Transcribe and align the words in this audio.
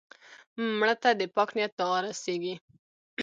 مړه 0.79 0.95
ته 1.01 1.09
د 1.19 1.21
پاک 1.35 1.49
نیت 1.55 1.71
دعا 1.79 1.97
رسېږي 2.05 2.55